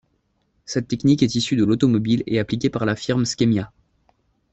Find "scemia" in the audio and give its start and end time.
3.23-3.71